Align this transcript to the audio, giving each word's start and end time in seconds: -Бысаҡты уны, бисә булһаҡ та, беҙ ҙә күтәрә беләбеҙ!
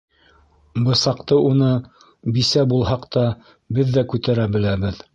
-Бысаҡты 0.87 1.37
уны, 1.51 1.69
бисә 2.39 2.67
булһаҡ 2.75 3.09
та, 3.19 3.29
беҙ 3.79 3.97
ҙә 4.01 4.09
күтәрә 4.17 4.53
беләбеҙ! 4.59 5.09